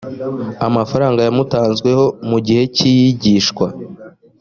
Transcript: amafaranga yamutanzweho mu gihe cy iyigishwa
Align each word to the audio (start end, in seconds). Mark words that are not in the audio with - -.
amafaranga 0.67 1.19
yamutanzweho 1.21 2.05
mu 2.29 2.37
gihe 2.45 2.63
cy 2.75 2.81
iyigishwa 2.91 3.65